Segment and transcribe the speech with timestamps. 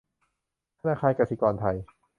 [0.79, 1.77] ธนาคารกสิกรไทย